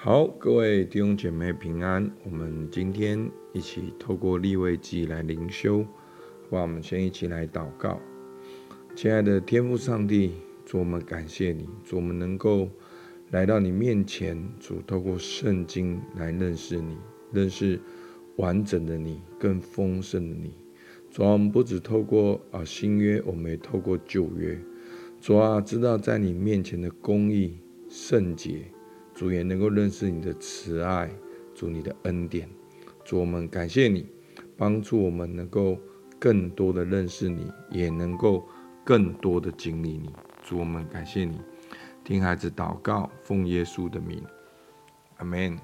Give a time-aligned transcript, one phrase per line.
[0.00, 2.08] 好，各位弟兄姐妹平安。
[2.22, 6.62] 我们今天一起透过立位记来灵修，好吧？
[6.62, 8.00] 我们先一起来祷告。
[8.94, 10.34] 亲爱的天父上帝，
[10.64, 12.68] 主我们感谢你，主我们能够
[13.32, 16.96] 来到你面前，主透过圣经来认识你，
[17.32, 17.80] 认识
[18.36, 20.52] 完整的你，更丰盛的你。
[21.10, 24.56] 主啊，我们不只透过啊新约，我们也透过旧约。
[25.20, 27.58] 主啊，知道在你面前的公义、
[27.88, 28.62] 圣洁。
[29.18, 31.10] 主也能够认识你的慈爱，
[31.52, 32.48] 主你的恩典，
[33.04, 34.06] 主我们感谢你，
[34.56, 35.76] 帮助我们能够
[36.20, 38.46] 更多的认识你，也能够
[38.84, 40.08] 更多的经历你。
[40.44, 41.36] 主我们感谢你，
[42.04, 44.22] 听孩子祷告，奉耶稣的名，
[45.16, 45.58] 阿门。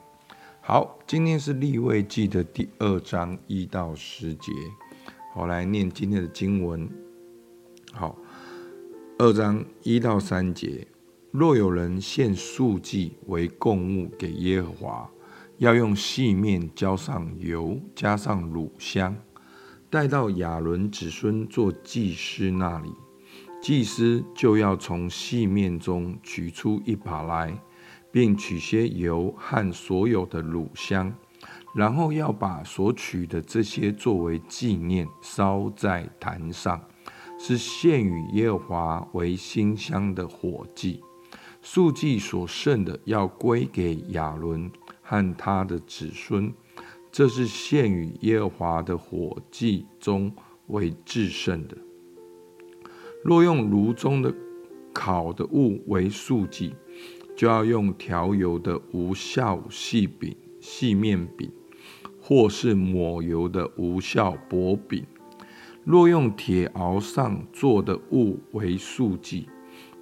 [0.60, 4.50] 好，今天是立位记的第二章一到十节，
[5.32, 6.90] 好，来念今天的经文。
[7.92, 8.18] 好，
[9.18, 10.88] 二章一到三节。
[11.36, 15.10] 若有人献素祭为供物给耶和华，
[15.58, 19.16] 要用细面浇上油，加上乳香，
[19.90, 22.92] 带到亚伦子孙做祭司那里。
[23.60, 27.60] 祭司就要从细面中取出一把来，
[28.12, 31.12] 并取些油和所有的乳香，
[31.74, 36.80] 然后要把所取的这些作为纪念，烧在坛上，
[37.40, 41.02] 是献与耶和华为馨香的火祭。
[41.66, 44.70] 素祭所剩的要归给亚伦
[45.00, 46.52] 和他的子孙，
[47.10, 50.30] 这是献与耶和华的火祭中
[50.66, 51.74] 为至圣的。
[53.24, 54.32] 若用炉中的
[54.92, 56.74] 烤的物为素祭，
[57.34, 61.50] 就要用调油的无酵细饼、细面饼，
[62.20, 65.02] 或是抹油的无酵薄饼。
[65.82, 69.48] 若用铁鏊上做的物为素祭，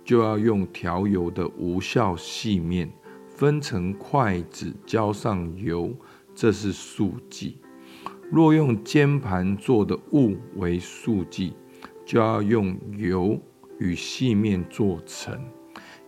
[0.04, 2.90] 就要用调油的无效细面，
[3.28, 5.94] 分成筷子，浇上油，
[6.34, 7.58] 这是素祭。
[8.30, 11.52] 若用煎盘做的物为素祭，
[12.04, 13.38] 就要用油
[13.78, 15.38] 与细面做成。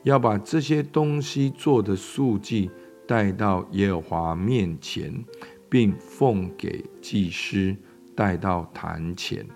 [0.03, 2.71] 要把这些东西做的素祭
[3.07, 5.25] 带到耶和华面前，
[5.69, 7.77] 并奉给祭司
[8.15, 9.47] 带到坛前。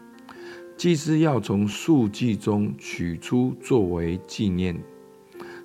[0.78, 4.80] 祭司要从素祭中取出，作为纪念，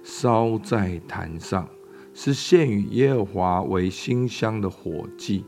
[0.02, 1.70] 烧在坛上，
[2.16, 5.46] 是献与耶和华为馨香的火祭。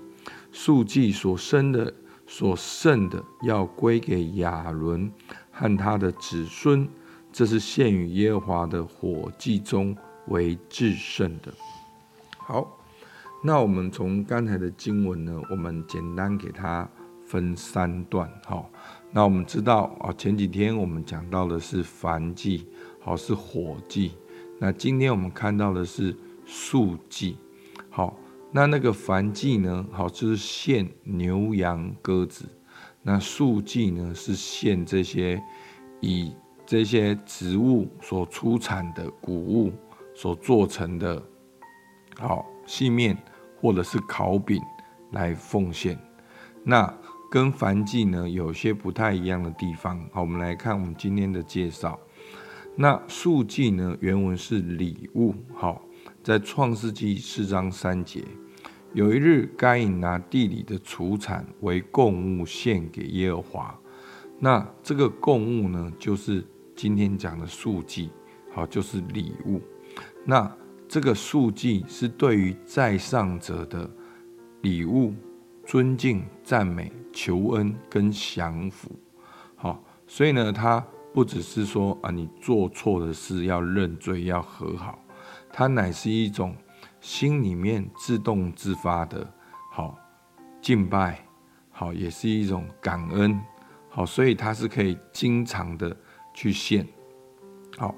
[0.52, 1.92] 素祭所生的、
[2.28, 5.12] 所剩的，要归给亚伦
[5.50, 6.88] 和他的子孙，
[7.34, 11.52] 这是献与耶和华的火祭中为至圣的。
[12.38, 12.78] 好，
[13.44, 16.88] 那我们从刚才的经文呢，我们简单给它
[17.26, 18.70] 分三段，好。
[19.16, 22.68] 那我们知道啊，前几天我们讲到的是燔祭，
[23.00, 24.12] 好，是火祭。
[24.60, 26.14] 那今天我们看到的是
[26.46, 27.38] 素祭，
[27.90, 28.20] 好，
[28.52, 32.44] 那那个燔祭呢，好，就是献牛羊鸽子。
[33.02, 35.42] 那素祭呢，是献这些
[36.02, 36.34] 以
[36.66, 39.72] 这些植物所出产的谷物
[40.14, 41.24] 所做成的，
[42.18, 43.18] 好，细面
[43.62, 44.62] 或者是烤饼
[45.12, 45.98] 来奉献。
[46.66, 46.94] 那
[47.36, 50.00] 跟燔祭呢，有些不太一样的地方。
[50.14, 52.00] 好，我们来看我们今天的介绍。
[52.78, 55.36] 那素祭呢，原文是礼物。
[55.54, 55.86] 好，
[56.24, 58.24] 在创世纪四章三节，
[58.94, 63.78] 有一日，该隐拿地里的出产为供物献给耶和华。
[64.40, 66.42] 那这个供物呢，就是
[66.74, 68.12] 今天讲的素祭。
[68.54, 69.62] 好，就是礼物。
[70.24, 70.50] 那
[70.88, 73.92] 这个素祭是对于在上者的
[74.62, 75.14] 礼物。
[75.66, 78.92] 尊敬、赞美、求恩跟降服，
[79.56, 85.00] 好，所以呢，他不只是说啊，你做错的事要认罪、要和好，
[85.52, 86.56] 它乃是一种
[87.02, 89.28] 心里面自动自发的，
[89.72, 89.98] 好
[90.62, 91.26] 敬拜，
[91.72, 93.42] 好，也是一种感恩，
[93.90, 95.98] 好，所以它是可以经常的
[96.34, 96.88] 去献，
[97.76, 97.96] 好，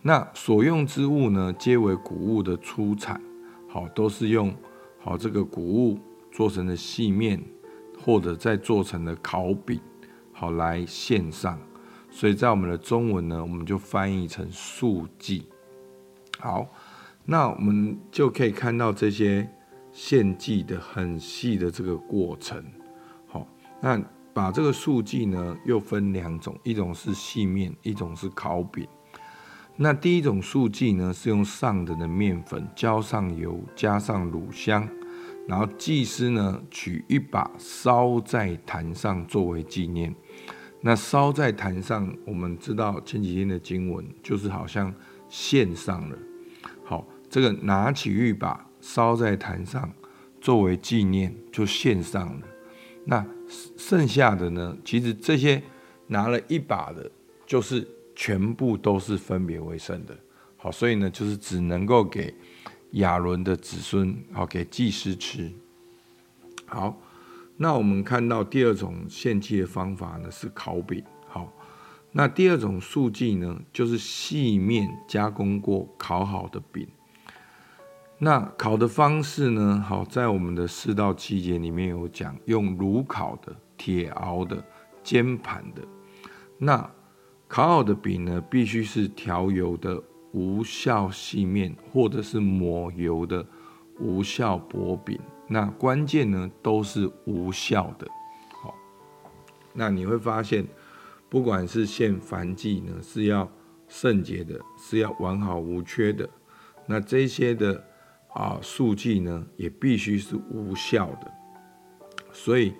[0.00, 3.20] 那所用之物呢，皆为谷物的出产，
[3.68, 4.54] 好，都是用
[4.98, 5.98] 好这个谷物。
[6.40, 7.38] 做成的细面，
[8.02, 9.78] 或者再做成的烤饼，
[10.32, 11.60] 好来献上。
[12.10, 15.46] 所以在我们的中文呢，我们就翻译成素祭。
[16.38, 16.66] 好，
[17.26, 19.46] 那我们就可以看到这些
[19.92, 22.64] 献祭的很细的这个过程。
[23.26, 23.46] 好，
[23.82, 24.02] 那
[24.32, 28.88] 把这个素祭呢，又分两种，一种是细面，一种是烤饼。
[29.76, 34.88] 那第一种素祭呢，是用上等的面粉浇上油，加上乳香。
[35.50, 40.14] 然后祭司呢，取一把烧在坛上作为纪念。
[40.80, 44.94] 那烧在坛上，我们知道前几天的经文就是好像
[45.28, 46.16] 献上了。
[46.84, 49.92] 好，这个拿起一把烧在坛上，
[50.40, 52.46] 作为纪念就献上了。
[53.04, 53.26] 那
[53.76, 54.76] 剩下的呢？
[54.84, 55.60] 其实这些
[56.06, 57.10] 拿了一把的，
[57.44, 60.16] 就是全部都是分别为圣的。
[60.56, 62.32] 好，所以呢，就是只能够给
[62.92, 65.52] 亚伦的子孙，好，给祭司吃。
[66.66, 66.96] 好，
[67.56, 71.02] 那我们看到第二种献祭的方法呢，是烤饼。
[71.28, 71.52] 好，
[72.12, 76.86] 那第二种素祭呢，就是细面加工过烤好的饼。
[78.18, 79.82] 那烤的方式呢？
[79.86, 84.62] 好，在我们的四到七节里面有讲，用炉烤的、铁熬的、
[85.02, 85.82] 煎盘的。
[86.58, 86.90] 那
[87.48, 93.44] 烤好的饼呢，必须是调油的无效细面，或者是抹油的
[93.98, 95.18] 无效薄饼。
[95.48, 98.06] 那关键呢，都是无效的。
[98.62, 98.74] 好，
[99.72, 100.66] 那你会发现，
[101.28, 103.50] 不管是献燔祭呢，是要
[103.88, 106.28] 圣洁的，是要完好无缺的。
[106.86, 107.84] 那这些的。
[108.32, 111.32] 啊，素祭呢也必须是无效的，
[112.30, 112.72] 所以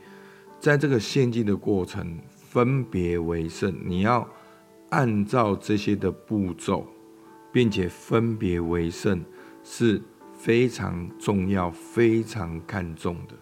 [0.60, 4.24] 在这个献祭的过程，分别为圣，你要
[4.90, 6.86] 按照这些的步骤，
[7.52, 9.24] 并且分别为圣
[9.62, 10.00] 是
[10.32, 13.34] 非常重要、非常看重的。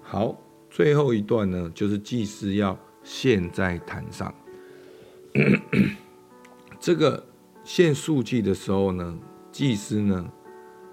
[0.00, 0.40] 好，
[0.70, 4.34] 最后一段呢，就是祭司要献在坛上。
[6.78, 7.26] 这个
[7.64, 9.18] 献素祭的时候呢，
[9.50, 10.30] 祭司呢。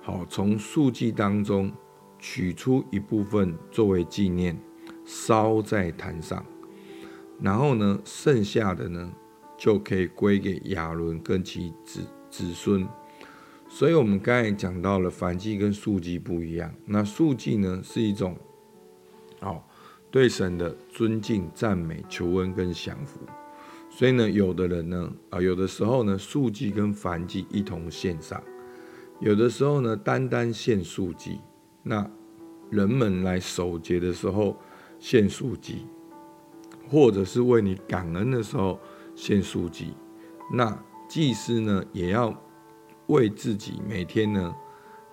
[0.05, 1.71] 好，从素祭当中
[2.19, 4.59] 取出一部分作为纪念，
[5.05, 6.45] 烧在坛上，
[7.39, 9.13] 然后呢，剩下的呢
[9.57, 12.01] 就可以归给亚伦跟其子
[12.33, 12.87] 子孙。
[13.69, 16.73] 所以，我们刚才讲到了燔祭跟素祭不一样。
[16.87, 18.35] 那素祭呢是一种，
[19.39, 19.67] 好
[20.09, 23.19] 对神的尊敬、赞美、求恩跟降服。
[23.91, 28.41] 所以呢，有的人呢，啊，有的时候呢，素祭跟燔祭一同献上。
[29.19, 31.39] 有的时候呢，单单献素祭，
[31.83, 32.09] 那
[32.71, 34.57] 人们来守节的时候
[34.99, 35.85] 献素祭，
[36.89, 38.79] 或者是为你感恩的时候
[39.15, 39.93] 献素祭，
[40.51, 40.75] 那
[41.13, 42.35] 祭司呢也要
[43.05, 44.51] 为自己每天呢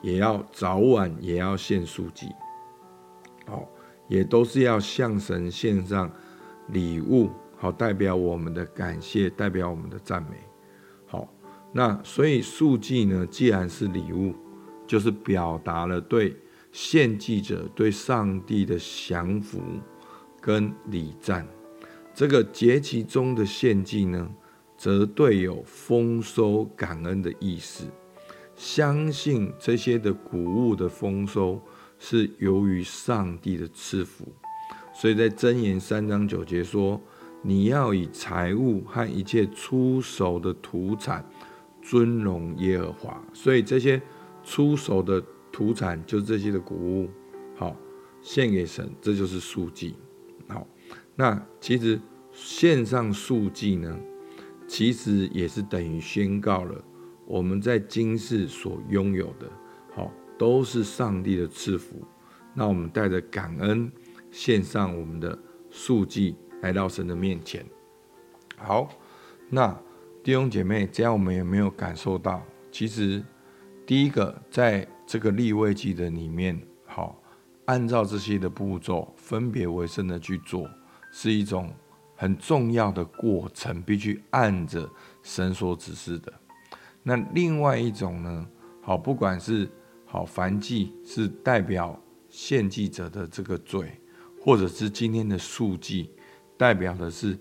[0.00, 2.26] 也要早晚也要献素祭，
[3.47, 3.69] 好，
[4.08, 6.11] 也都是要向神献上
[6.69, 10.38] 礼物，好，代表我们的感谢，代表我们的赞美。
[11.05, 11.29] 好
[11.70, 14.35] 那所以素祭呢，既然是礼物，
[14.87, 16.35] 就是表达了对
[16.73, 19.61] 献祭者对上帝的降服
[20.41, 21.47] 跟礼赞。
[22.14, 24.31] 这个节期中的献祭呢，
[24.81, 27.85] 则对有丰收感恩的意思。
[28.56, 31.61] 相信这些的谷物的丰收
[31.99, 34.27] 是由于上帝的赐福。
[34.94, 37.00] 所以在箴言三章九节说
[37.43, 41.25] ：“你要以财物和一切出手的土产。”
[41.83, 44.00] 尊荣耶和华，所以这些
[44.44, 47.09] 出手的土产，就是这些的谷物，
[47.56, 47.75] 好
[48.21, 49.94] 献给神，这就是素祭。
[50.47, 50.67] 好，
[51.17, 51.99] 那其实
[52.33, 53.99] 献上素祭呢，
[54.70, 56.81] 其实也是等于宣告了
[57.26, 59.50] 我们在今世所拥有的，
[59.96, 61.96] 好都是上帝的赐福。
[62.55, 63.90] 那我们带着感恩
[64.31, 65.37] 献上我们的
[65.70, 67.67] 素祭来到神的面前。
[68.56, 68.88] 好，
[69.49, 69.76] 那。
[70.22, 72.44] 弟兄姐妹，这样我们有没有感受到？
[72.70, 73.25] 其实，
[73.87, 77.19] 第一个，在这个立位记的里面，好，
[77.64, 80.68] 按照这些的步骤，分别为圣的去做，
[81.11, 81.73] 是一种
[82.21, 84.87] 很重要的过程，必须按着
[85.23, 86.31] 神所指示的。
[87.03, 88.47] 那另外一种呢，
[88.83, 89.67] 好，不管是
[90.05, 91.99] 好燔祭是代表
[92.29, 93.99] 献祭者的这个罪，
[94.39, 96.11] 或者是今天的素祭，
[96.59, 97.39] 代表的是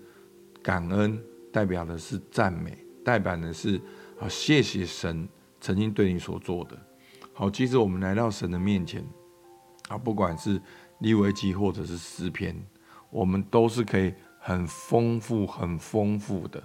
[0.62, 1.22] 感恩。
[1.52, 3.74] 代表的是赞美，代表的是
[4.20, 5.28] 啊，谢谢神
[5.60, 6.78] 曾经对你所做的。
[7.32, 9.04] 好，其实我们来到神的面前
[9.88, 10.62] 啊，不管是
[11.00, 12.56] 利未记或者是诗篇，
[13.10, 16.60] 我们都是可以很丰富、很丰富的。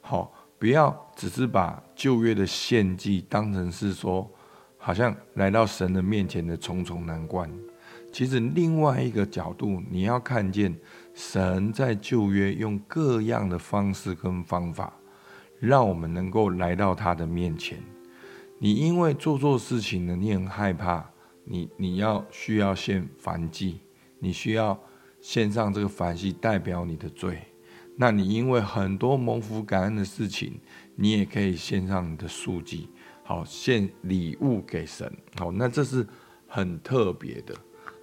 [0.00, 4.30] 好，不要只是把旧约的献祭当成是说，
[4.78, 7.50] 好像来到神的面前的重重难关。
[8.10, 10.74] 其实另外一个角度，你要看见
[11.12, 14.94] 神在旧约用各样的方式跟方法，
[15.60, 17.78] 让我们能够来到他的面前。
[18.58, 21.04] 你因为做错事情呢，你很害怕，
[21.44, 23.80] 你你要需要献燔祭，
[24.18, 24.80] 你需要
[25.20, 27.38] 献上这个燔祭代表你的罪。
[27.96, 30.60] 那你因为很多蒙福感恩的事情，
[30.94, 32.88] 你也可以献上你的素祭，
[33.24, 35.12] 好献礼物给神。
[35.36, 36.06] 好，那这是
[36.46, 37.54] 很特别的。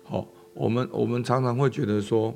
[0.03, 2.35] 好，我们我们常常会觉得说，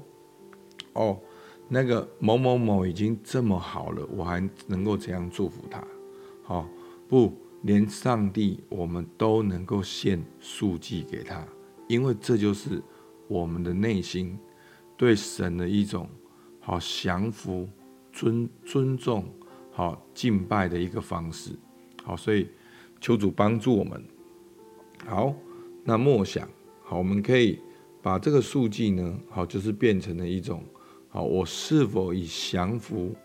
[0.93, 1.19] 哦，
[1.67, 5.86] 那个某某某已经这么好了，我还能够怎样祝福他？
[6.43, 6.67] 好，
[7.09, 7.33] 不，
[7.63, 11.45] 连上帝我们都能够献素祭给他，
[11.89, 12.81] 因为这就是
[13.27, 14.39] 我们的内心
[15.00, 16.10] 对神的一种
[16.60, 17.65] 好降服、
[18.12, 19.24] 尊尊重、
[19.72, 21.51] 好敬拜的一个方式。
[22.03, 22.50] 好，所以
[23.00, 24.03] 求主帮助我们。
[25.06, 25.34] 好，
[25.86, 26.46] 那默想，
[26.84, 27.58] 好，我们可以
[28.01, 30.62] 把这个数据呢，好，就是变成了一种，
[31.08, 33.15] 好，我是否以降服、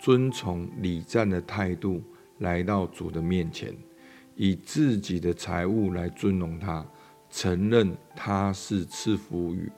[0.00, 2.02] 尊崇、礼赞的态度。
[2.38, 3.76] 来到主的面前，
[4.34, 6.82] 以自己的财物来尊荣他，
[7.28, 9.70] 承认他是赐福于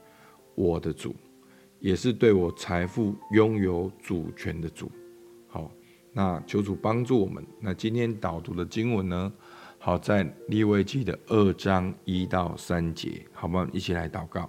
[0.55, 1.13] 我的主，
[1.83, 4.89] 也是对我财富拥有主权的主。
[5.49, 5.69] 好，
[6.13, 7.45] 那求主帮助我们。
[7.59, 9.33] 那今天导读的经文呢？
[9.79, 13.69] 好，在利未记的二章一到三节，好吗？
[13.73, 14.49] 一起来祷告。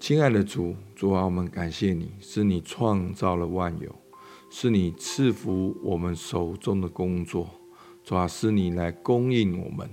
[0.00, 3.94] 亲爱的主，主啊，我们感谢你，是你创造了万有。
[4.50, 7.48] 是你赐福我们手中的工作，
[8.02, 9.88] 主啊，是你来供应我们，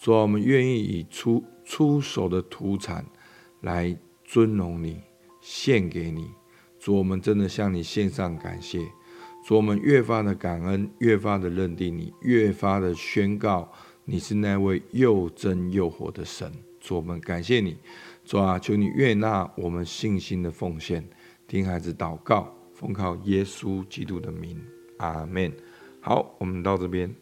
[0.00, 3.06] 主啊，我们愿意以出出手的土产
[3.60, 3.96] 来
[4.32, 5.00] 尊荣你，
[5.40, 6.30] 献给你，
[6.78, 8.78] 主，我们真的向你献上感谢，
[9.44, 13.68] 主，我们越发的感恩，越发的认定你，越发的宣告
[14.04, 17.76] 你是那位又真又活的神，主，我们感谢你，
[18.24, 21.04] 主啊，求你悦纳我们信心的奉献，
[21.48, 22.54] 听孩子祷告。
[22.72, 24.56] 奉靠耶稣基督的名，
[24.98, 25.52] 阿门。
[26.00, 27.12] 好，我们到这边。